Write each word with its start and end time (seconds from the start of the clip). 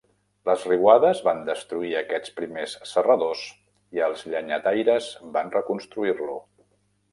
Les 0.49 0.61
riuades 0.69 1.19
van 1.27 1.43
destruir 1.49 1.91
aquests 1.99 2.33
primers 2.39 2.73
serradors 2.93 3.45
i 3.99 4.03
els 4.09 4.25
llenyataires 4.33 5.13
van 5.37 5.55
reconstruir-lo. 5.61 6.43